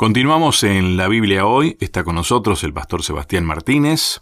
Continuamos 0.00 0.62
en 0.62 0.96
la 0.96 1.08
Biblia 1.08 1.44
hoy. 1.44 1.76
Está 1.80 2.04
con 2.04 2.14
nosotros 2.14 2.62
el 2.62 2.72
pastor 2.72 3.02
Sebastián 3.02 3.44
Martínez. 3.44 4.20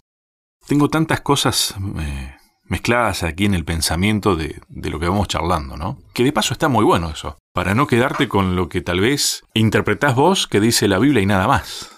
Tengo 0.65 0.89
tantas 0.89 1.21
cosas 1.21 1.75
eh, 1.99 2.35
mezcladas 2.63 3.21
aquí 3.21 3.45
en 3.45 3.53
el 3.53 3.63
pensamiento 3.63 4.35
de, 4.35 4.59
de, 4.69 4.89
lo 4.89 4.99
que 4.99 5.07
vamos 5.07 5.27
charlando, 5.27 5.77
¿no? 5.77 5.99
Que 6.15 6.23
de 6.23 6.33
paso 6.33 6.55
está 6.55 6.67
muy 6.67 6.83
bueno 6.83 7.11
eso. 7.11 7.37
Para 7.53 7.75
no 7.75 7.85
quedarte 7.85 8.27
con 8.27 8.55
lo 8.55 8.69
que 8.69 8.81
tal 8.81 9.01
vez 9.01 9.43
interpretás 9.53 10.15
vos 10.15 10.47
que 10.47 10.59
dice 10.59 10.87
la 10.87 10.97
Biblia 10.97 11.21
y 11.21 11.27
nada 11.27 11.47
más. 11.47 11.91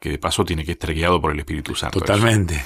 Que 0.00 0.08
de 0.08 0.18
paso 0.18 0.46
tiene 0.46 0.64
que 0.64 0.72
estar 0.72 0.94
guiado 0.94 1.20
por 1.20 1.30
el 1.30 1.38
Espíritu 1.38 1.74
Santo. 1.74 2.00
Totalmente. 2.00 2.64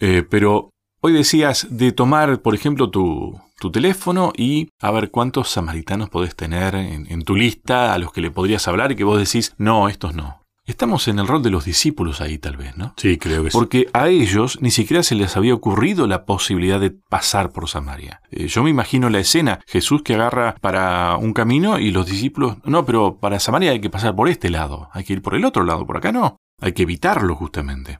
Eh, 0.00 0.24
pero 0.26 0.70
hoy 1.02 1.12
decías 1.12 1.66
de 1.68 1.92
tomar, 1.92 2.40
por 2.40 2.54
ejemplo, 2.54 2.88
tu, 2.88 3.38
tu 3.60 3.70
teléfono 3.70 4.32
y 4.34 4.70
a 4.80 4.90
ver 4.90 5.10
cuántos 5.10 5.50
samaritanos 5.50 6.08
podés 6.08 6.34
tener 6.34 6.74
en, 6.74 7.22
tu 7.22 7.36
lista 7.36 7.92
a 7.92 7.98
los 7.98 8.10
que 8.10 8.22
le 8.22 8.30
podrías 8.30 8.66
hablar 8.66 8.90
y 8.90 8.96
que 8.96 9.04
vos 9.04 9.18
decís, 9.18 9.54
no, 9.58 9.88
estos 9.88 10.14
no. 10.14 10.40
Estamos 10.64 11.08
en 11.08 11.18
el 11.18 11.26
rol 11.26 11.42
de 11.42 11.50
los 11.50 11.64
discípulos 11.64 12.20
ahí 12.20 12.38
tal 12.38 12.56
vez, 12.56 12.76
¿no? 12.76 12.94
Sí, 12.96 13.18
creo 13.18 13.44
que 13.44 13.50
sí. 13.50 13.56
Porque 13.56 13.88
a 13.92 14.08
ellos 14.08 14.58
ni 14.62 14.70
siquiera 14.70 15.02
se 15.02 15.14
les 15.14 15.36
había 15.36 15.54
ocurrido 15.54 16.06
la 16.06 16.24
posibilidad 16.24 16.80
de 16.80 16.90
pasar 16.90 17.50
por 17.50 17.68
Samaria. 17.68 18.22
Eh, 18.30 18.46
yo 18.46 18.62
me 18.62 18.70
imagino 18.70 19.10
la 19.10 19.18
escena, 19.18 19.60
Jesús 19.66 20.02
que 20.02 20.14
agarra 20.14 20.54
para 20.60 21.16
un 21.16 21.34
camino 21.34 21.78
y 21.78 21.90
los 21.90 22.06
discípulos, 22.06 22.56
no, 22.64 22.86
pero 22.86 23.18
para 23.18 23.40
Samaria 23.40 23.72
hay 23.72 23.80
que 23.80 23.90
pasar 23.90 24.16
por 24.16 24.28
este 24.28 24.48
lado, 24.48 24.88
hay 24.92 25.04
que 25.04 25.12
ir 25.12 25.22
por 25.22 25.34
el 25.34 25.44
otro 25.44 25.64
lado, 25.64 25.86
por 25.86 25.98
acá 25.98 26.12
no, 26.12 26.36
hay 26.60 26.72
que 26.72 26.84
evitarlo 26.84 27.34
justamente. 27.34 27.98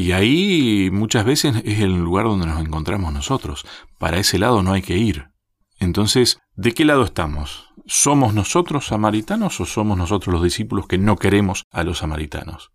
Y 0.00 0.12
ahí 0.12 0.88
muchas 0.90 1.26
veces 1.26 1.56
es 1.62 1.80
el 1.80 1.94
lugar 1.94 2.24
donde 2.24 2.46
nos 2.46 2.58
encontramos 2.58 3.12
nosotros. 3.12 3.66
Para 3.98 4.16
ese 4.16 4.38
lado 4.38 4.62
no 4.62 4.72
hay 4.72 4.80
que 4.80 4.96
ir. 4.96 5.26
Entonces, 5.78 6.38
¿de 6.54 6.72
qué 6.72 6.86
lado 6.86 7.04
estamos? 7.04 7.68
¿Somos 7.84 8.32
nosotros 8.32 8.86
samaritanos 8.86 9.60
o 9.60 9.66
somos 9.66 9.98
nosotros 9.98 10.32
los 10.32 10.42
discípulos 10.42 10.86
que 10.86 10.96
no 10.96 11.16
queremos 11.16 11.64
a 11.70 11.84
los 11.84 11.98
samaritanos? 11.98 12.70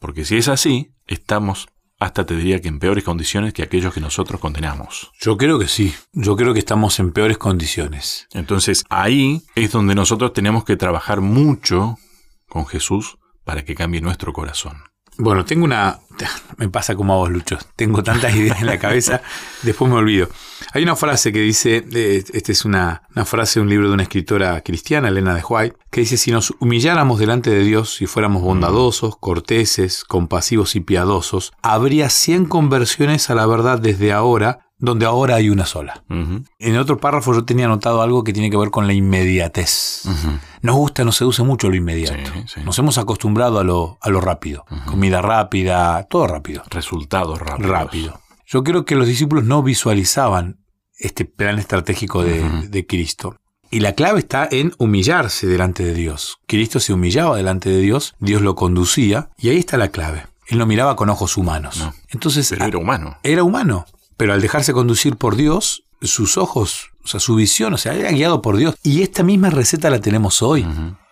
Porque 0.00 0.24
si 0.24 0.36
es 0.36 0.48
así, 0.48 0.90
estamos 1.06 1.68
hasta 2.00 2.26
te 2.26 2.34
diría 2.34 2.60
que 2.60 2.66
en 2.66 2.80
peores 2.80 3.04
condiciones 3.04 3.52
que 3.52 3.62
aquellos 3.62 3.94
que 3.94 4.00
nosotros 4.00 4.40
condenamos. 4.40 5.12
Yo 5.20 5.36
creo 5.36 5.60
que 5.60 5.68
sí, 5.68 5.94
yo 6.12 6.34
creo 6.34 6.54
que 6.54 6.58
estamos 6.58 6.98
en 6.98 7.12
peores 7.12 7.38
condiciones. 7.38 8.26
Entonces 8.32 8.82
ahí 8.90 9.44
es 9.54 9.70
donde 9.70 9.94
nosotros 9.94 10.32
tenemos 10.32 10.64
que 10.64 10.76
trabajar 10.76 11.20
mucho 11.20 11.98
con 12.48 12.66
Jesús 12.66 13.16
para 13.44 13.64
que 13.64 13.76
cambie 13.76 14.00
nuestro 14.00 14.32
corazón. 14.32 14.82
Bueno, 15.16 15.44
tengo 15.44 15.64
una. 15.64 16.00
Me 16.58 16.68
pasa 16.68 16.94
como 16.94 17.14
a 17.14 17.16
vos, 17.16 17.30
Lucho. 17.30 17.58
Tengo 17.76 18.02
tantas 18.02 18.34
ideas 18.36 18.60
en 18.60 18.66
la 18.66 18.78
cabeza, 18.78 19.20
después 19.62 19.90
me 19.90 19.96
olvido. 19.96 20.28
Hay 20.72 20.82
una 20.82 20.96
frase 20.96 21.32
que 21.32 21.40
dice: 21.40 21.84
esta 22.32 22.52
es 22.52 22.64
una, 22.64 23.02
una, 23.14 23.24
frase 23.24 23.58
de 23.58 23.62
un 23.62 23.70
libro 23.70 23.88
de 23.88 23.94
una 23.94 24.04
escritora 24.04 24.60
cristiana, 24.62 25.08
Elena 25.08 25.34
de 25.34 25.42
White, 25.48 25.76
que 25.90 26.00
dice: 26.00 26.16
Si 26.16 26.30
nos 26.30 26.52
humilláramos 26.58 27.18
delante 27.18 27.50
de 27.50 27.64
Dios, 27.64 27.94
si 27.94 28.06
fuéramos 28.06 28.42
bondadosos, 28.42 29.16
corteses, 29.16 30.04
compasivos 30.04 30.76
y 30.76 30.80
piadosos, 30.80 31.52
habría 31.62 32.10
100 32.10 32.46
conversiones 32.46 33.30
a 33.30 33.34
la 33.34 33.46
verdad 33.46 33.78
desde 33.78 34.12
ahora 34.12 34.63
donde 34.78 35.06
ahora 35.06 35.36
hay 35.36 35.50
una 35.50 35.66
sola. 35.66 36.04
En 36.08 36.76
otro 36.76 36.98
párrafo 36.98 37.32
yo 37.32 37.44
tenía 37.44 37.66
anotado 37.66 38.02
algo 38.02 38.24
que 38.24 38.32
tiene 38.32 38.50
que 38.50 38.56
ver 38.56 38.70
con 38.70 38.86
la 38.86 38.92
inmediatez. 38.92 40.02
Nos 40.62 40.76
gusta, 40.76 41.04
nos 41.04 41.16
seduce 41.16 41.42
mucho 41.42 41.68
lo 41.68 41.76
inmediato. 41.76 42.30
Nos 42.64 42.78
hemos 42.78 42.98
acostumbrado 42.98 43.58
a 43.58 43.64
lo, 43.64 43.98
a 44.00 44.10
lo 44.10 44.20
rápido. 44.20 44.64
Comida 44.86 45.22
rápida, 45.22 46.02
todo 46.04 46.26
rápido. 46.26 46.62
Resultados 46.70 47.38
rápidos. 47.38 47.70
Rápido. 47.70 48.20
Yo 48.46 48.62
creo 48.62 48.84
que 48.84 48.94
los 48.94 49.06
discípulos 49.06 49.44
no 49.44 49.62
visualizaban 49.62 50.58
este 50.98 51.24
plan 51.24 51.58
estratégico 51.58 52.22
de, 52.22 52.68
de 52.68 52.86
Cristo. 52.86 53.36
Y 53.70 53.80
la 53.80 53.94
clave 53.94 54.20
está 54.20 54.46
en 54.50 54.72
humillarse 54.78 55.46
delante 55.46 55.84
de 55.84 55.94
Dios. 55.94 56.38
Cristo 56.46 56.78
se 56.78 56.92
humillaba 56.92 57.36
delante 57.36 57.70
de 57.70 57.80
Dios, 57.80 58.14
Dios 58.20 58.40
lo 58.42 58.54
conducía, 58.54 59.30
y 59.36 59.48
ahí 59.48 59.56
está 59.56 59.76
la 59.76 59.88
clave. 59.88 60.26
Él 60.46 60.58
no 60.58 60.66
miraba 60.66 60.94
con 60.94 61.08
ojos 61.10 61.36
humanos. 61.36 61.82
Entonces, 62.10 62.50
Pero 62.50 62.66
era 62.66 62.78
humano. 62.78 63.16
Era 63.22 63.42
humano. 63.42 63.86
Pero 64.16 64.32
al 64.32 64.40
dejarse 64.40 64.72
conducir 64.72 65.16
por 65.16 65.36
Dios, 65.36 65.84
sus 66.02 66.36
ojos, 66.36 66.90
o 67.04 67.08
sea, 67.08 67.20
su 67.20 67.34
visión, 67.34 67.74
o 67.74 67.78
sea, 67.78 67.94
era 67.94 68.10
guiado 68.10 68.42
por 68.42 68.56
Dios. 68.56 68.74
Y 68.82 69.02
esta 69.02 69.22
misma 69.22 69.50
receta 69.50 69.90
la 69.90 70.00
tenemos 70.00 70.42
hoy. 70.42 70.66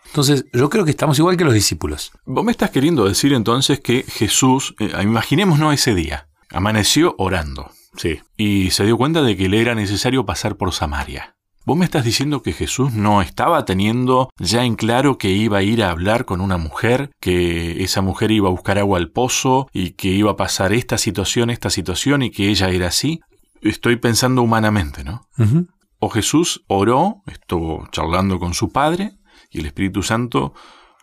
Entonces, 0.07 0.45
yo 0.53 0.69
creo 0.69 0.85
que 0.85 0.91
estamos 0.91 1.19
igual 1.19 1.37
que 1.37 1.45
los 1.45 1.55
discípulos. 1.55 2.13
Vos 2.27 2.45
me 2.45 2.53
estás 2.53 2.71
queriendo 2.71 3.07
decir 3.07 3.33
entonces 3.33 3.81
que 3.81 4.05
Jesús, 4.07 4.75
eh, 4.79 4.93
imaginémonos 5.03 5.73
ese 5.75 5.95
día, 5.95 6.29
amaneció 6.51 7.15
orando. 7.19 7.71
Sí. 7.97 8.21
Y 8.37 8.71
se 8.71 8.85
dio 8.85 8.97
cuenta 8.97 9.23
de 9.23 9.37
que 9.37 9.49
le 9.49 9.61
era 9.61 9.75
necesario 9.75 10.27
pasar 10.27 10.57
por 10.57 10.73
Samaria. 10.73 11.37
Vos 11.65 11.77
me 11.77 11.85
estás 11.85 12.05
diciendo 12.05 12.43
que 12.43 12.53
Jesús 12.53 12.93
no 12.93 13.23
estaba 13.23 13.65
teniendo 13.65 14.31
ya 14.39 14.65
en 14.65 14.75
claro 14.75 15.17
que 15.17 15.31
iba 15.31 15.59
a 15.59 15.63
ir 15.63 15.85
a 15.85 15.91
hablar 15.91 16.25
con 16.25 16.41
una 16.41 16.57
mujer, 16.57 17.13
que 17.21 17.85
esa 17.85 18.03
mujer 18.03 18.33
iba 18.33 18.49
a 18.49 18.51
buscar 18.51 18.79
agua 18.81 18.99
al 18.99 19.11
pozo 19.11 19.69
y 19.73 19.91
que 19.91 20.09
iba 20.09 20.33
a 20.33 20.37
pasar 20.37 20.73
esta 20.73 20.99
situación, 20.99 21.51
esta 21.51 21.71
situación 21.71 22.23
y 22.23 22.31
que 22.31 22.49
ella 22.49 22.69
era 22.71 22.89
así. 22.89 23.21
Estoy 23.61 23.95
pensando 23.95 24.43
humanamente, 24.43 25.05
¿no? 25.05 25.29
O 26.01 26.09
Jesús 26.09 26.65
oró, 26.67 27.23
estuvo 27.27 27.87
charlando 27.93 28.41
con 28.41 28.55
su 28.55 28.73
Padre 28.73 29.13
y 29.53 29.61
el 29.61 29.67
Espíritu 29.67 30.03
Santo 30.03 30.55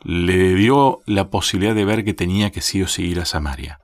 le 0.04 0.56
dio 0.56 1.00
la 1.06 1.30
posibilidad 1.30 1.74
de 1.74 1.86
ver 1.86 2.04
que 2.04 2.14
tenía 2.14 2.52
que 2.52 2.60
sí 2.60 2.82
o 2.82 2.88
sí 2.88 3.04
ir 3.06 3.22
a 3.22 3.26
Samaria. 3.26 3.80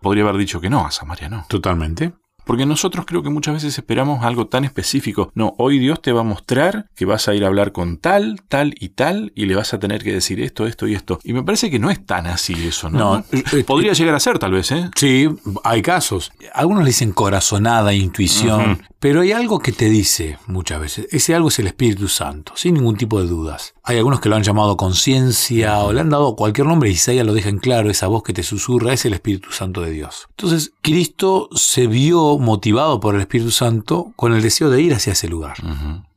Podría 0.00 0.24
haber 0.24 0.38
dicho 0.38 0.62
que 0.62 0.70
no, 0.70 0.86
a 0.86 0.90
Samaria 0.90 1.28
no. 1.28 1.44
Totalmente. 1.50 2.14
Porque 2.44 2.66
nosotros 2.66 3.06
creo 3.06 3.22
que 3.22 3.30
muchas 3.30 3.54
veces 3.54 3.76
esperamos 3.78 4.24
algo 4.24 4.46
tan 4.46 4.64
específico. 4.64 5.30
No, 5.34 5.54
hoy 5.58 5.78
Dios 5.78 6.00
te 6.02 6.12
va 6.12 6.20
a 6.20 6.24
mostrar 6.24 6.86
que 6.94 7.04
vas 7.04 7.28
a 7.28 7.34
ir 7.34 7.44
a 7.44 7.48
hablar 7.48 7.72
con 7.72 7.98
tal, 7.98 8.40
tal 8.48 8.74
y 8.78 8.90
tal, 8.90 9.32
y 9.34 9.46
le 9.46 9.56
vas 9.56 9.74
a 9.74 9.78
tener 9.78 10.02
que 10.02 10.12
decir 10.12 10.40
esto, 10.40 10.66
esto 10.66 10.86
y 10.86 10.94
esto. 10.94 11.18
Y 11.24 11.32
me 11.32 11.42
parece 11.42 11.70
que 11.70 11.78
no 11.78 11.90
es 11.90 12.04
tan 12.04 12.26
así 12.26 12.54
eso, 12.66 12.90
¿no? 12.90 13.18
No, 13.18 13.24
Podría 13.66 13.92
llegar 13.92 14.14
a 14.14 14.20
ser 14.20 14.38
tal 14.38 14.52
vez, 14.52 14.70
¿eh? 14.72 14.90
Sí, 14.96 15.28
hay 15.62 15.82
casos. 15.82 16.32
Algunos 16.52 16.82
le 16.82 16.88
dicen 16.88 17.12
corazonada, 17.12 17.92
intuición, 17.92 18.82
pero 19.04 19.20
hay 19.20 19.32
algo 19.32 19.58
que 19.58 19.70
te 19.70 19.90
dice 19.90 20.38
muchas 20.46 20.80
veces. 20.80 21.08
Ese 21.10 21.34
algo 21.34 21.48
es 21.48 21.58
el 21.58 21.66
Espíritu 21.66 22.08
Santo, 22.08 22.54
sin 22.56 22.72
ningún 22.72 22.96
tipo 22.96 23.20
de 23.20 23.28
dudas. 23.28 23.74
Hay 23.82 23.98
algunos 23.98 24.18
que 24.18 24.30
lo 24.30 24.36
han 24.36 24.42
llamado 24.42 24.78
conciencia 24.78 25.80
o 25.80 25.92
le 25.92 26.00
han 26.00 26.08
dado 26.08 26.36
cualquier 26.36 26.66
nombre 26.66 26.88
y 26.88 26.94
Isaías 26.94 27.26
lo 27.26 27.34
deja 27.34 27.50
en 27.50 27.58
claro, 27.58 27.90
esa 27.90 28.06
voz 28.06 28.22
que 28.22 28.32
te 28.32 28.42
susurra 28.42 28.94
es 28.94 29.04
el 29.04 29.12
Espíritu 29.12 29.52
Santo 29.52 29.82
de 29.82 29.90
Dios. 29.90 30.28
Entonces, 30.30 30.72
Cristo 30.80 31.50
se 31.52 31.86
vio 31.86 32.38
motivado 32.38 32.98
por 32.98 33.14
el 33.14 33.20
Espíritu 33.20 33.50
Santo 33.50 34.14
con 34.16 34.32
el 34.32 34.40
deseo 34.40 34.70
de 34.70 34.80
ir 34.80 34.94
hacia 34.94 35.12
ese 35.12 35.28
lugar. 35.28 35.58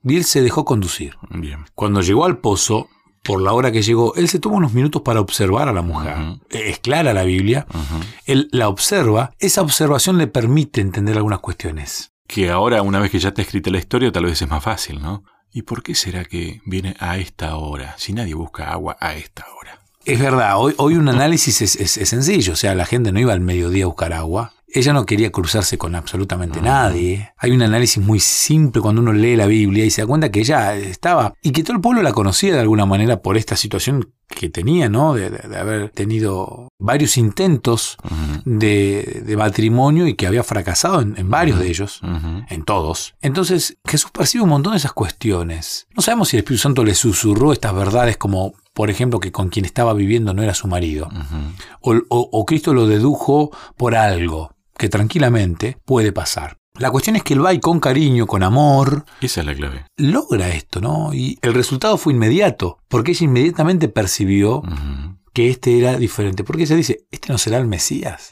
Y 0.05 0.15
él 0.15 0.23
se 0.23 0.41
dejó 0.41 0.63
conducir. 0.63 1.17
Bien. 1.29 1.65
Cuando 1.75 1.99
llegó 1.99 2.23
al 2.23 2.37
pozo, 2.37 2.87
por 3.21 3.41
la 3.41 3.51
hora 3.51 3.73
que 3.73 3.81
llegó, 3.81 4.15
él 4.15 4.29
se 4.29 4.39
toma 4.39 4.55
unos 4.55 4.71
minutos 4.71 5.01
para 5.01 5.19
observar 5.19 5.67
a 5.67 5.73
la 5.73 5.81
mujer. 5.81 6.15
Es 6.49 6.79
clara 6.79 7.11
la 7.11 7.23
Biblia. 7.23 7.67
Él 8.25 8.47
la 8.53 8.69
observa. 8.69 9.33
Esa 9.39 9.61
observación 9.61 10.17
le 10.17 10.27
permite 10.27 10.79
entender 10.79 11.17
algunas 11.17 11.39
cuestiones. 11.39 12.13
Que 12.27 12.49
ahora, 12.49 12.81
una 12.81 12.99
vez 12.99 13.09
que 13.11 13.19
ya 13.19 13.29
está 13.29 13.41
escrita 13.41 13.69
la 13.71 13.77
historia, 13.79 14.11
tal 14.11 14.25
vez 14.25 14.41
es 14.41 14.49
más 14.49 14.63
fácil, 14.63 15.01
¿no? 15.01 15.23
¿Y 15.51 15.61
por 15.63 15.81
qué 15.81 15.95
será 15.95 16.25
que 16.25 16.61
viene 16.65 16.95
a 16.99 17.17
esta 17.17 17.55
hora, 17.55 17.95
si 17.97 18.13
nadie 18.13 18.33
busca 18.33 18.69
agua 18.71 18.97
a 18.99 19.15
esta 19.15 19.45
hora? 19.59 19.79
Es 20.05 20.19
verdad, 20.19 20.57
hoy, 20.57 20.73
hoy 20.77 20.95
un 20.95 21.09
análisis 21.09 21.61
es, 21.61 21.75
es- 21.77 21.97
es 21.97 22.09
sencillo, 22.09 22.53
o 22.53 22.55
sea, 22.55 22.75
la 22.75 22.85
gente 22.85 23.11
no 23.11 23.19
iba 23.19 23.33
al 23.33 23.41
mediodía 23.41 23.85
a 23.85 23.87
buscar 23.87 24.13
agua. 24.13 24.53
Ella 24.69 24.91
no 24.91 25.05
quería 25.05 25.31
cruzarse 25.31 25.77
con 25.77 25.95
absolutamente 25.95 26.61
nadie. 26.61 27.31
Hay 27.37 27.51
un 27.51 27.61
análisis 27.61 28.03
muy 28.03 28.19
simple 28.19 28.81
cuando 28.81 29.01
uno 29.01 29.13
lee 29.13 29.37
la 29.37 29.45
Biblia 29.45 29.85
y 29.85 29.89
se 29.89 30.01
da 30.01 30.07
cuenta 30.07 30.29
que 30.29 30.41
ella 30.41 30.75
estaba 30.75 31.33
y 31.41 31.51
que 31.51 31.63
todo 31.63 31.73
el 31.77 31.81
pueblo 31.81 32.03
la 32.03 32.11
conocía 32.11 32.53
de 32.53 32.59
alguna 32.59 32.85
manera 32.85 33.21
por 33.21 33.37
esta 33.37 33.55
situación 33.55 34.13
que 34.27 34.49
tenía, 34.49 34.89
¿no? 34.89 35.13
De, 35.13 35.29
de- 35.29 35.47
de 35.47 35.57
haber 35.57 35.89
tenido 35.89 36.69
varios 36.79 37.17
intentos 37.17 37.97
de, 38.45 39.23
de 39.25 39.37
matrimonio 39.37 40.07
y 40.07 40.15
que 40.15 40.27
había 40.27 40.43
fracasado 40.43 41.01
en, 41.01 41.15
en 41.17 41.29
varios 41.29 41.59
de 41.59 41.67
ellos 41.69 42.01
en 42.49 42.63
todos. 42.63 43.15
Entonces, 43.21 43.77
Jesús 43.85 44.11
percibe 44.11 44.43
un 44.43 44.49
montón 44.49 44.73
de 44.73 44.77
esas 44.77 44.93
cuestiones. 44.93 45.87
No 45.95 46.01
sabemos 46.01 46.29
si 46.29 46.37
el 46.37 46.41
Espíritu 46.43 46.61
Santo 46.61 46.83
le 46.83 46.93
susurró 46.95 47.53
estas 47.53 47.73
verdades 47.73 48.17
como, 48.17 48.53
por 48.73 48.89
ejemplo, 48.89 49.19
que 49.19 49.31
con 49.31 49.49
quien 49.49 49.65
estaba 49.65 49.93
viviendo 49.93 50.33
no 50.33 50.43
era 50.43 50.53
su 50.53 50.67
marido. 50.67 51.09
o, 51.81 51.93
o- 52.09 52.29
o 52.31 52.45
Cristo 52.45 52.73
lo 52.73 52.85
dedujo 52.87 53.51
por 53.77 53.95
algo 53.95 54.51
que 54.77 54.89
tranquilamente 54.89 55.77
puede 55.85 56.11
pasar. 56.11 56.57
La 56.79 56.91
cuestión 56.91 57.15
es 57.15 57.23
que 57.23 57.33
él 57.33 57.43
va 57.45 57.53
y 57.53 57.59
con 57.59 57.79
cariño, 57.79 58.27
con 58.27 58.43
amor, 58.43 59.05
Esa 59.21 59.41
es 59.41 59.47
la 59.47 59.55
clave. 59.55 59.85
logra 59.97 60.49
esto, 60.49 60.79
¿no? 60.81 61.13
Y 61.13 61.39
el 61.41 61.53
resultado 61.53 61.97
fue 61.97 62.13
inmediato, 62.13 62.77
porque 62.87 63.11
ella 63.11 63.25
inmediatamente 63.25 63.87
percibió 63.89 64.61
que 65.33 65.49
este 65.49 65.77
era 65.77 65.97
diferente. 65.97 66.43
Porque 66.43 66.63
ella 66.63 66.75
dice, 66.75 67.05
este 67.11 67.31
no 67.31 67.37
será 67.37 67.57
el 67.57 67.67
Mesías. 67.67 68.29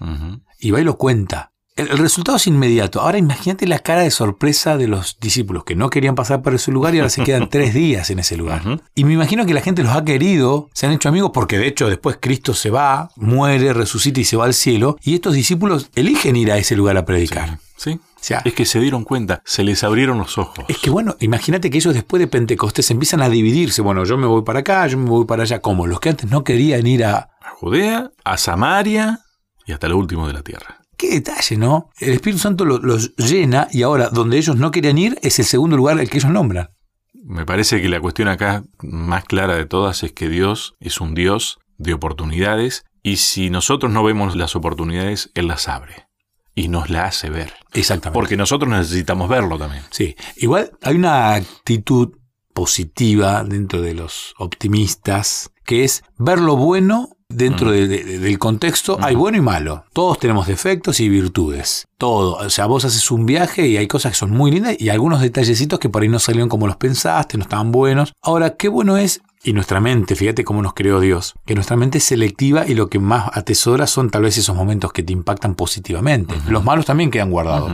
Y 0.60 0.72
va 0.72 0.82
y 0.82 0.84
lo 0.84 0.98
cuenta. 0.98 1.52
El, 1.76 1.90
el 1.92 1.98
resultado 1.98 2.38
es 2.38 2.48
inmediato. 2.48 3.02
Ahora 3.02 3.18
imagínate 3.18 3.68
la 3.68 3.80
cara 3.80 4.02
de 4.02 4.12
sorpresa 4.12 4.78
de 4.78 4.88
los 4.88 5.18
discípulos 5.20 5.64
que 5.64 5.76
no 5.76 5.90
querían 5.90 6.16
pasar 6.16 6.42
por 6.42 6.56
ese 6.56 6.72
lugar 6.72 6.96
y 6.96 7.00
ahora 7.00 7.10
se 7.10 7.24
quedan 7.24 7.50
tres 7.52 7.74
días 7.74 8.10
en 8.10 8.20
ese 8.20 8.38
lugar. 8.38 8.62
Y 8.96 9.04
me 9.04 9.14
imagino 9.14 9.46
que 9.46 9.54
la 9.54 9.62
gente 9.62 9.84
los 9.84 9.96
ha 9.96 10.06
querido, 10.06 10.70
se 10.74 10.86
han 10.86 10.94
hecho 10.94 11.10
amigos 11.10 11.32
porque 11.34 11.58
de 11.58 11.68
hecho 11.68 11.90
después 11.90 12.18
Cristo 12.20 12.54
se 12.54 12.70
va, 12.70 13.10
muere, 13.16 13.74
resucita 13.74 14.20
y 14.20 14.24
se 14.26 14.38
va 14.38 14.46
al 14.46 14.54
cielo. 14.54 14.98
Y 15.04 15.16
estos 15.16 15.34
discípulos 15.34 15.90
eligen 15.96 16.36
ir 16.36 16.52
a 16.52 16.58
ese 16.58 16.76
lugar 16.76 16.98
a 16.98 17.06
predicar. 17.06 17.60
Sí. 17.78 18.00
O 18.16 18.28
sea, 18.28 18.42
Es 18.44 18.54
que 18.54 18.66
se 18.66 18.80
dieron 18.80 19.04
cuenta, 19.04 19.44
se 19.46 19.64
les 19.64 19.84
abrieron 19.84 20.18
los 20.18 20.38
ojos. 20.40 20.66
es 20.68 20.78
que 20.80 20.90
bueno, 20.90 21.16
imagínate 21.20 21.70
que 21.70 21.78
ellos 21.78 21.94
después 21.94 22.20
de 22.20 22.28
Pentecostés 22.28 22.90
empiezan 22.90 23.22
a 23.22 23.30
dividirse. 23.30 23.82
Bueno, 23.84 24.04
yo 24.06 24.18
me 24.18 24.26
voy 24.26 24.42
para 24.42 24.62
acá, 24.62 24.88
yo 24.88 24.98
me 24.98 25.10
voy 25.10 25.26
para 25.26 25.44
allá. 25.44 25.60
Como 25.60 25.86
los 25.86 26.00
que 26.00 26.10
antes 26.10 26.32
no 26.32 26.44
querían 26.44 26.88
ir 26.88 27.06
a... 27.06 27.30
A 27.42 27.50
Judea, 27.52 28.12
a 28.24 28.38
Samaria 28.38 29.20
y 29.68 29.74
hasta 29.74 29.88
lo 29.88 29.98
último 29.98 30.26
de 30.26 30.34
la 30.34 30.42
tierra. 30.42 30.85
Qué 30.98 31.10
detalle, 31.10 31.58
¿no? 31.58 31.90
El 32.00 32.14
Espíritu 32.14 32.40
Santo 32.40 32.66
lo- 32.66 32.80
los 32.80 33.16
llena 33.18 33.68
y 33.72 33.82
ahora 33.84 34.10
donde 34.10 34.38
ellos 34.38 34.56
no 34.56 34.72
querían 34.72 34.98
ir 34.98 35.18
es 35.22 35.40
el 35.40 35.46
segundo 35.46 35.76
lugar 35.78 36.00
al 36.00 36.10
que 36.10 36.18
ellos 36.18 36.32
nombran. 36.32 36.70
Me 37.14 37.46
parece 37.46 37.82
que 37.82 37.90
la 37.90 38.00
cuestión 38.00 38.28
acá 38.28 38.64
más 38.82 39.24
clara 39.26 39.56
de 39.56 39.66
todas 39.66 40.04
es 40.04 40.12
que 40.14 40.30
Dios 40.30 40.76
es 40.80 41.02
un 41.02 41.16
Dios 41.16 41.58
de 41.78 41.94
oportunidades 41.94 42.84
y 43.02 43.18
si 43.18 43.50
nosotros 43.50 43.92
no 43.92 44.04
vemos 44.04 44.36
las 44.36 44.56
oportunidades, 44.56 45.32
Él 45.36 45.48
las 45.48 45.68
abre 45.68 46.08
y 46.54 46.68
nos 46.70 46.90
la 46.90 47.06
hace 47.06 47.30
ver. 47.30 47.54
Exactamente. 47.74 48.14
Porque 48.14 48.38
nosotros 48.38 48.70
necesitamos 48.70 49.28
verlo 49.28 49.58
también. 49.58 49.84
Sí, 49.92 50.16
igual 50.38 50.72
hay 50.82 50.96
una 50.96 51.34
actitud 51.34 52.14
positiva 52.54 53.44
dentro 53.44 53.82
de 53.82 53.94
los 53.94 54.34
optimistas, 54.38 55.52
que 55.66 55.84
es 55.84 56.04
ver 56.18 56.40
lo 56.40 56.56
bueno 56.56 57.10
dentro 57.36 57.72
de- 57.72 57.88
de- 57.88 58.20
del 58.20 58.40
contexto. 58.40 58.98
Hay 59.02 59.16
bueno 59.16 59.38
y 59.38 59.42
malo. 59.42 59.86
Todos 59.94 60.20
tenemos 60.20 60.48
defectos 60.48 61.00
y 61.00 61.10
virtudes. 61.10 61.86
Todo. 61.98 62.36
O 62.36 62.50
sea, 62.50 62.66
vos 62.66 62.86
haces 62.86 63.10
un 63.12 63.26
viaje 63.26 63.68
y 63.68 63.78
hay 63.78 63.88
cosas 63.88 64.14
que 64.14 64.18
son 64.18 64.32
muy 64.32 64.52
lindas 64.52 64.76
y 64.80 64.90
algunos 64.90 65.22
detallecitos 65.22 65.80
que 65.80 65.90
por 65.90 66.02
ahí 66.04 66.10
no 66.10 66.20
salieron 66.20 66.50
como 66.50 66.68
los 66.68 66.78
pensaste, 66.78 67.38
no 67.38 67.44
estaban 67.44 67.72
buenos. 67.72 68.14
Ahora, 68.22 68.56
qué 68.56 68.68
bueno 68.68 68.98
es 68.98 69.22
y 69.46 69.54
nuestra 69.54 69.80
mente, 69.80 70.16
fíjate 70.16 70.44
cómo 70.44 70.62
nos 70.62 70.74
creó 70.74 71.00
Dios, 71.00 71.36
que 71.46 71.54
nuestra 71.56 71.76
mente 71.78 72.00
es 72.00 72.04
selectiva 72.04 72.66
y 72.68 72.74
lo 72.74 72.90
que 72.90 73.00
más 73.00 73.30
atesora 73.34 73.86
son 73.88 74.10
tal 74.10 74.24
vez 74.24 74.38
esos 74.38 74.56
momentos 74.56 74.92
que 74.92 75.04
te 75.04 75.14
impactan 75.14 75.56
positivamente. 75.56 76.36
Los 76.50 76.64
malos 76.66 76.86
también 76.86 77.12
quedan 77.12 77.30
guardados. 77.32 77.72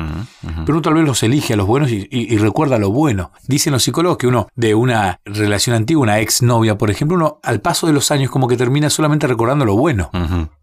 Pero 0.66 0.74
uno 0.74 0.82
tal 0.82 0.96
vez 0.96 1.06
los 1.06 1.24
elige 1.24 1.54
a 1.54 1.58
los 1.58 1.66
buenos 1.68 1.90
y, 1.92 2.08
y- 2.12 2.34
y 2.34 2.38
recuerda 2.38 2.78
lo 2.78 2.92
bueno. 2.92 3.32
Dicen 3.48 3.72
los 3.74 3.84
psicólogos 3.84 4.18
que 4.18 4.28
uno 4.28 4.48
de 4.56 4.76
una 4.76 5.20
relación 5.26 5.76
antigua, 5.76 6.04
una 6.04 6.20
exnovia, 6.20 6.78
por 6.78 6.92
ejemplo, 6.92 7.16
uno 7.18 7.40
al 7.44 7.62
paso 7.62 7.88
de 7.88 7.94
los 7.94 8.12
años 8.12 8.30
como 8.30 8.48
que 8.48 8.58
termina 8.58 8.90
solamente 8.90 9.28
recordando 9.28 9.66
lo 9.66 9.76
bueno. 9.78 10.10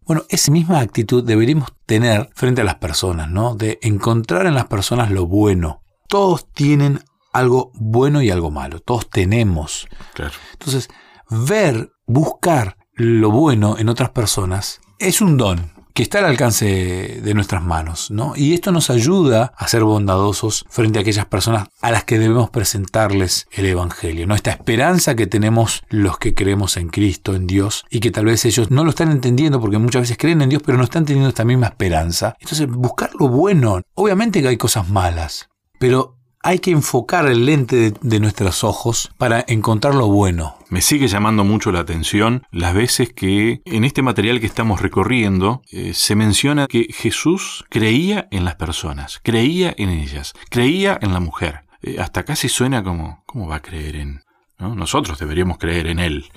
Bueno, 0.06 0.22
esa 0.28 0.50
misma 0.52 0.80
actitud 0.80 1.22
deberíamos 1.24 1.72
tener 1.86 2.28
frente 2.34 2.60
a 2.62 2.64
las 2.64 2.76
personas, 2.76 3.30
¿no? 3.30 3.54
De 3.54 3.78
encontrar 3.82 4.46
en 4.46 4.54
las 4.54 4.66
personas 4.66 5.10
lo 5.10 5.26
bueno. 5.26 5.82
Todos 6.08 6.46
tienen 6.52 7.00
algo 7.32 7.70
bueno 7.74 8.22
y 8.22 8.30
algo 8.30 8.50
malo. 8.50 8.80
Todos 8.80 9.08
tenemos. 9.10 9.86
Claro. 10.14 10.34
Entonces, 10.52 10.88
ver, 11.30 11.90
buscar 12.06 12.76
lo 12.94 13.30
bueno 13.30 13.76
en 13.78 13.88
otras 13.88 14.10
personas 14.10 14.80
es 14.98 15.20
un 15.20 15.36
don 15.36 15.78
que 15.98 16.04
está 16.04 16.20
al 16.20 16.26
alcance 16.26 17.20
de 17.24 17.34
nuestras 17.34 17.60
manos, 17.60 18.12
¿no? 18.12 18.34
Y 18.36 18.54
esto 18.54 18.70
nos 18.70 18.88
ayuda 18.88 19.52
a 19.56 19.66
ser 19.66 19.82
bondadosos 19.82 20.64
frente 20.68 21.00
a 21.00 21.02
aquellas 21.02 21.26
personas 21.26 21.70
a 21.80 21.90
las 21.90 22.04
que 22.04 22.20
debemos 22.20 22.50
presentarles 22.50 23.48
el 23.50 23.66
Evangelio, 23.66 24.24
¿no? 24.28 24.36
Esta 24.36 24.52
esperanza 24.52 25.16
que 25.16 25.26
tenemos 25.26 25.82
los 25.88 26.16
que 26.18 26.34
creemos 26.34 26.76
en 26.76 26.90
Cristo, 26.90 27.34
en 27.34 27.48
Dios, 27.48 27.84
y 27.90 27.98
que 27.98 28.12
tal 28.12 28.26
vez 28.26 28.44
ellos 28.44 28.70
no 28.70 28.84
lo 28.84 28.90
están 28.90 29.10
entendiendo 29.10 29.60
porque 29.60 29.78
muchas 29.78 30.02
veces 30.02 30.18
creen 30.18 30.40
en 30.40 30.50
Dios, 30.50 30.62
pero 30.64 30.78
no 30.78 30.84
están 30.84 31.04
teniendo 31.04 31.30
esta 31.30 31.44
misma 31.44 31.66
esperanza. 31.66 32.36
Entonces, 32.38 32.68
buscar 32.68 33.10
lo 33.18 33.26
bueno. 33.26 33.82
Obviamente 33.94 34.40
que 34.40 34.46
hay 34.46 34.56
cosas 34.56 34.88
malas, 34.88 35.48
pero 35.80 36.17
hay 36.42 36.58
que 36.58 36.70
enfocar 36.70 37.26
el 37.26 37.46
lente 37.46 37.76
de, 37.76 37.94
de 38.00 38.20
nuestros 38.20 38.64
ojos 38.64 39.10
para 39.18 39.44
encontrar 39.48 39.94
lo 39.94 40.08
bueno. 40.08 40.56
Me 40.70 40.82
sigue 40.82 41.08
llamando 41.08 41.44
mucho 41.44 41.72
la 41.72 41.80
atención 41.80 42.42
las 42.50 42.74
veces 42.74 43.12
que 43.12 43.62
en 43.64 43.84
este 43.84 44.02
material 44.02 44.40
que 44.40 44.46
estamos 44.46 44.82
recorriendo 44.82 45.62
eh, 45.70 45.94
se 45.94 46.14
menciona 46.14 46.66
que 46.66 46.88
Jesús 46.92 47.64
creía 47.70 48.28
en 48.30 48.44
las 48.44 48.56
personas, 48.56 49.20
creía 49.22 49.74
en 49.78 49.88
ellas, 49.88 50.34
creía 50.50 50.98
en 51.00 51.12
la 51.12 51.20
mujer. 51.20 51.64
Eh, 51.82 51.96
hasta 51.98 52.24
casi 52.24 52.48
suena 52.48 52.82
como, 52.82 53.22
¿cómo 53.26 53.48
va 53.48 53.56
a 53.56 53.62
creer 53.62 53.96
en...? 53.96 54.22
¿no? 54.58 54.74
Nosotros 54.74 55.18
deberíamos 55.18 55.58
creer 55.58 55.86
en 55.86 56.00
Él. 56.00 56.30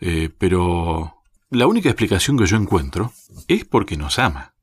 Eh, 0.00 0.28
pero 0.36 1.22
la 1.50 1.66
única 1.66 1.88
explicación 1.88 2.36
que 2.36 2.46
yo 2.46 2.56
encuentro 2.56 3.12
es 3.48 3.64
porque 3.64 3.96
nos 3.96 4.18
ama. 4.18 4.54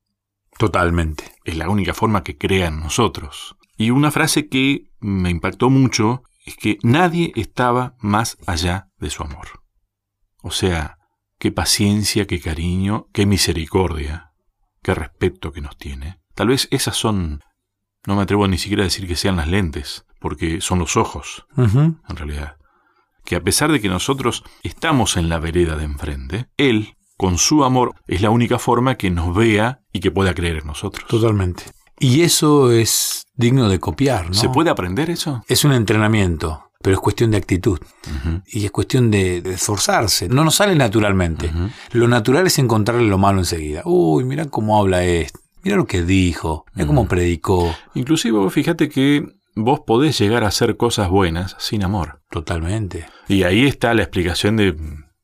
Totalmente. 0.57 1.23
Es 1.43 1.55
la 1.55 1.69
única 1.69 1.93
forma 1.93 2.23
que 2.23 2.37
crea 2.37 2.67
en 2.67 2.81
nosotros. 2.81 3.55
Y 3.81 3.89
una 3.89 4.11
frase 4.11 4.47
que 4.47 4.91
me 4.99 5.31
impactó 5.31 5.71
mucho 5.71 6.21
es 6.45 6.55
que 6.55 6.77
nadie 6.83 7.31
estaba 7.35 7.95
más 7.99 8.37
allá 8.45 8.89
de 8.99 9.09
su 9.09 9.23
amor. 9.23 9.63
O 10.43 10.51
sea, 10.51 10.99
qué 11.39 11.51
paciencia, 11.51 12.27
qué 12.27 12.39
cariño, 12.39 13.07
qué 13.11 13.25
misericordia, 13.25 14.33
qué 14.83 14.93
respeto 14.93 15.51
que 15.51 15.61
nos 15.61 15.77
tiene. 15.77 16.19
Tal 16.35 16.49
vez 16.49 16.67
esas 16.69 16.95
son, 16.95 17.39
no 18.05 18.15
me 18.15 18.21
atrevo 18.21 18.47
ni 18.47 18.59
siquiera 18.59 18.83
a 18.83 18.85
decir 18.85 19.07
que 19.07 19.15
sean 19.15 19.37
las 19.37 19.47
lentes, 19.47 20.05
porque 20.19 20.61
son 20.61 20.77
los 20.77 20.95
ojos, 20.95 21.47
en 21.57 21.97
realidad. 22.07 22.57
Que 23.25 23.35
a 23.35 23.41
pesar 23.41 23.71
de 23.71 23.81
que 23.81 23.89
nosotros 23.89 24.43
estamos 24.61 25.17
en 25.17 25.27
la 25.27 25.39
vereda 25.39 25.75
de 25.75 25.85
enfrente, 25.85 26.45
Él, 26.55 26.97
con 27.17 27.39
su 27.39 27.63
amor, 27.63 27.95
es 28.05 28.21
la 28.21 28.29
única 28.29 28.59
forma 28.59 28.93
que 28.93 29.09
nos 29.09 29.35
vea 29.35 29.79
y 29.91 30.01
que 30.01 30.11
pueda 30.11 30.35
creer 30.35 30.57
en 30.57 30.67
nosotros. 30.67 31.07
Totalmente. 31.07 31.63
Y 32.01 32.21
eso 32.21 32.71
es 32.71 33.25
digno 33.35 33.69
de 33.69 33.79
copiar, 33.79 34.27
¿no? 34.27 34.33
¿Se 34.33 34.49
puede 34.49 34.69
aprender 34.69 35.09
eso? 35.09 35.43
Es 35.47 35.63
un 35.65 35.71
entrenamiento, 35.73 36.63
pero 36.81 36.95
es 36.95 36.99
cuestión 36.99 37.31
de 37.31 37.37
actitud. 37.37 37.79
Y 38.47 38.65
es 38.65 38.71
cuestión 38.71 39.11
de, 39.11 39.41
de 39.41 39.53
esforzarse. 39.53 40.27
No 40.27 40.43
nos 40.43 40.55
sale 40.55 40.75
naturalmente. 40.75 41.51
Lo 41.91 42.07
natural 42.07 42.47
es 42.47 42.57
encontrarle 42.59 43.07
lo 43.07 43.17
malo 43.17 43.39
enseguida. 43.39 43.81
Uy, 43.85 44.23
mira 44.23 44.45
cómo 44.45 44.79
habla 44.79 45.03
este. 45.03 45.39
Mira 45.63 45.77
lo 45.77 45.85
que 45.85 46.01
dijo. 46.03 46.65
Mira 46.73 46.87
cómo 46.87 47.07
predicó. 47.07 47.73
Inclusive 47.93 48.49
fíjate 48.49 48.89
que 48.89 49.25
vos 49.55 49.81
podés 49.85 50.17
llegar 50.19 50.43
a 50.43 50.47
hacer 50.47 50.75
cosas 50.77 51.09
buenas 51.09 51.55
sin 51.59 51.83
amor. 51.83 52.21
Totalmente. 52.31 53.05
Y 53.27 53.43
ahí 53.43 53.67
está 53.67 53.93
la 53.93 54.01
explicación 54.01 54.57
de 54.57 54.75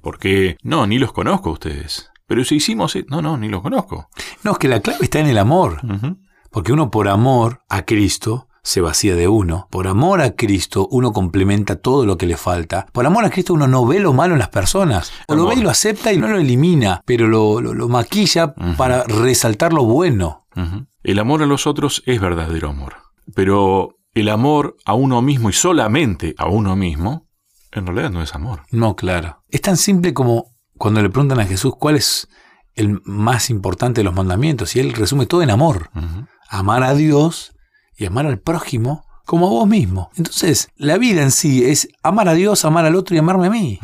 por 0.02 0.20
qué, 0.20 0.58
no, 0.62 0.86
ni 0.86 1.00
los 1.00 1.12
conozco 1.12 1.50
a 1.50 1.54
ustedes. 1.54 2.12
Pero 2.28 2.44
si 2.44 2.56
hicimos, 2.56 2.96
e- 2.96 3.06
no, 3.10 3.22
no, 3.22 3.38
ni 3.38 3.50
los 3.50 3.62
conozco. 3.62 4.10
No, 4.44 4.52
es 4.52 4.58
que 4.58 4.68
la 4.68 4.80
clave 4.82 5.00
está 5.06 5.20
en 5.20 5.28
el 5.28 5.38
amor. 5.38 5.80
Porque 6.52 6.74
uno 6.74 6.90
por 6.92 7.08
amor 7.08 7.62
a 7.70 7.84
Cristo 7.84 8.48
se 8.64 8.82
vacía 8.82 9.16
de 9.16 9.28
uno. 9.30 9.68
Por 9.72 9.88
amor 9.88 10.22
a 10.22 10.32
Cristo 10.36 10.88
uno 10.92 11.14
complementa 11.14 11.78
todo 11.78 12.06
lo 12.06 12.18
que 12.18 12.26
le 12.26 12.36
falta. 12.36 12.86
Por 12.92 13.06
amor 13.06 13.24
a 13.24 13.30
Cristo 13.30 13.54
uno 13.54 13.68
no 13.68 13.86
ve 13.86 14.00
lo 14.00 14.12
malo 14.14 14.34
en 14.34 14.40
las 14.40 14.50
personas. 14.50 15.12
O 15.28 15.36
lo 15.36 15.46
ve 15.46 15.56
y 15.56 15.62
lo 15.64 15.70
acepta 15.70 16.12
y 16.12 16.18
no 16.18 16.28
lo 16.28 16.38
elimina, 16.38 17.02
pero 17.06 17.28
lo, 17.28 17.62
lo- 17.62 17.74
lo 17.74 17.88
maquilla 17.88 18.54
para 18.78 19.04
resaltar 19.04 19.72
lo 19.74 19.86
bueno. 19.86 20.46
El 21.04 21.20
amor 21.20 21.44
a 21.44 21.46
los 21.46 21.66
otros 21.68 22.04
es 22.06 22.20
verdadero 22.20 22.70
amor. 22.70 22.96
Pero 23.36 23.96
el 24.14 24.28
amor 24.30 24.76
a 24.86 24.94
uno 24.96 25.22
mismo 25.22 25.50
y 25.50 25.54
solamente 25.54 26.34
a 26.38 26.48
uno 26.48 26.76
mismo, 26.76 27.28
en 27.72 27.86
realidad 27.86 28.10
no 28.10 28.22
es 28.22 28.34
amor. 28.34 28.64
No, 28.72 28.96
claro. 28.96 29.44
Es 29.50 29.62
tan 29.62 29.78
simple 29.78 30.14
como 30.14 30.56
cuando 30.78 31.02
le 31.02 31.10
preguntan 31.10 31.40
a 31.40 31.46
Jesús 31.46 31.74
cuál 31.80 31.96
es 31.96 32.28
el 32.74 33.00
más 33.06 33.50
importante 33.50 34.00
de 34.02 34.06
los 34.06 34.14
mandamientos 34.16 34.76
y 34.76 34.80
él 34.80 34.94
resume 34.94 35.26
todo 35.26 35.42
en 35.42 35.52
amor. 35.52 35.90
Amar 36.50 36.84
a 36.84 36.94
Dios 36.94 37.54
y 37.98 38.06
amar 38.06 38.26
al 38.26 38.40
prójimo 38.40 39.06
como 39.26 39.48
a 39.48 39.50
vos 39.50 39.68
mismo. 39.68 40.10
Entonces, 40.16 40.70
la 40.76 40.98
vida 40.98 41.22
en 41.22 41.32
sí 41.32 41.66
es 41.66 41.90
amar 42.04 42.30
a 42.30 42.34
Dios, 42.34 42.64
amar 42.66 42.86
al 42.86 42.96
otro 42.96 43.16
y 43.16 43.20
amarme 43.20 43.48
a 43.48 43.50
mí. 43.50 43.80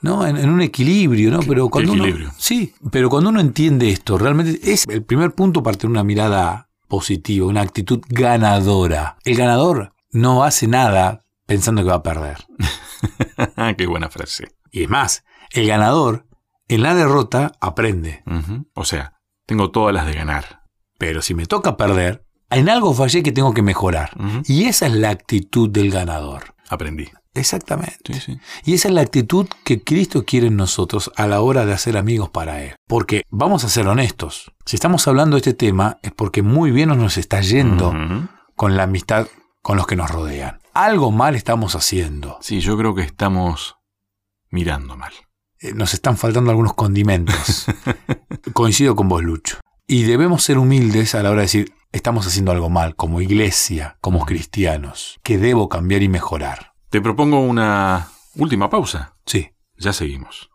¿no? 0.00 0.26
En, 0.26 0.36
en 0.36 0.50
un 0.50 0.60
equilibrio, 0.60 1.30
¿no? 1.30 1.40
Pero 1.40 1.68
cuando 1.68 1.92
uno, 1.92 2.04
sí, 2.36 2.74
pero 2.90 3.08
cuando 3.08 3.30
uno 3.30 3.40
entiende 3.40 3.90
esto, 3.90 4.18
realmente 4.18 4.72
es 4.72 4.84
el 4.88 5.04
primer 5.04 5.32
punto 5.32 5.62
para 5.62 5.76
tener 5.76 5.92
una 5.92 6.04
mirada 6.04 6.68
positiva, 6.88 7.46
una 7.46 7.60
actitud 7.62 8.00
ganadora. 8.08 9.16
El 9.24 9.36
ganador 9.36 9.94
no 10.10 10.44
hace 10.44 10.66
nada 10.66 11.24
pensando 11.46 11.82
que 11.82 11.88
va 11.88 11.96
a 11.96 12.02
perder. 12.02 12.38
Qué 13.78 13.86
buena 13.86 14.08
frase. 14.08 14.48
Y 14.70 14.84
es 14.84 14.90
más, 14.90 15.24
el 15.50 15.66
ganador 15.66 16.26
en 16.68 16.82
la 16.82 16.94
derrota 16.94 17.52
aprende. 17.60 18.22
O 18.74 18.84
sea, 18.84 19.20
tengo 19.46 19.70
todas 19.70 19.94
las 19.94 20.06
de 20.06 20.14
ganar. 20.14 20.61
Pero 21.02 21.20
si 21.20 21.34
me 21.34 21.46
toca 21.46 21.76
perder, 21.76 22.24
en 22.48 22.68
algo 22.68 22.94
fallé 22.94 23.24
que 23.24 23.32
tengo 23.32 23.52
que 23.52 23.62
mejorar. 23.62 24.10
Y 24.44 24.66
esa 24.66 24.86
es 24.86 24.92
la 24.92 25.10
actitud 25.10 25.68
del 25.68 25.90
ganador. 25.90 26.54
Aprendí. 26.68 27.08
Exactamente. 27.34 28.14
Sí, 28.14 28.20
sí. 28.20 28.38
Y 28.64 28.74
esa 28.74 28.86
es 28.86 28.94
la 28.94 29.00
actitud 29.00 29.48
que 29.64 29.82
Cristo 29.82 30.24
quiere 30.24 30.46
en 30.46 30.56
nosotros 30.56 31.10
a 31.16 31.26
la 31.26 31.40
hora 31.40 31.66
de 31.66 31.72
hacer 31.72 31.96
amigos 31.96 32.30
para 32.30 32.62
Él. 32.62 32.76
Porque 32.86 33.24
vamos 33.30 33.64
a 33.64 33.68
ser 33.68 33.88
honestos, 33.88 34.52
si 34.64 34.76
estamos 34.76 35.08
hablando 35.08 35.34
de 35.34 35.38
este 35.38 35.54
tema 35.54 35.98
es 36.02 36.12
porque 36.12 36.42
muy 36.42 36.70
bien 36.70 36.90
nos 36.90 37.16
está 37.18 37.40
yendo 37.40 37.92
con 38.54 38.76
la 38.76 38.84
amistad 38.84 39.26
con 39.60 39.76
los 39.76 39.88
que 39.88 39.96
nos 39.96 40.08
rodean. 40.08 40.60
Algo 40.72 41.10
mal 41.10 41.34
estamos 41.34 41.74
haciendo. 41.74 42.38
Sí, 42.42 42.60
yo 42.60 42.78
creo 42.78 42.94
que 42.94 43.02
estamos 43.02 43.74
mirando 44.50 44.96
mal. 44.96 45.12
Eh, 45.58 45.72
Nos 45.74 45.94
están 45.94 46.16
faltando 46.16 46.50
algunos 46.50 46.74
condimentos. 46.74 47.66
Coincido 48.52 48.94
con 48.94 49.08
vos, 49.08 49.22
Lucho. 49.22 49.58
Y 49.92 50.04
debemos 50.04 50.42
ser 50.42 50.56
humildes 50.56 51.14
a 51.14 51.22
la 51.22 51.28
hora 51.28 51.40
de 51.40 51.48
decir, 51.48 51.74
estamos 51.92 52.26
haciendo 52.26 52.50
algo 52.50 52.70
mal 52.70 52.96
como 52.96 53.20
iglesia, 53.20 53.98
como 54.00 54.24
cristianos, 54.24 55.20
que 55.22 55.36
debo 55.36 55.68
cambiar 55.68 56.02
y 56.02 56.08
mejorar. 56.08 56.72
Te 56.88 57.02
propongo 57.02 57.40
una 57.40 58.08
última 58.34 58.70
pausa. 58.70 59.16
Sí. 59.26 59.50
Ya 59.76 59.92
seguimos. 59.92 60.48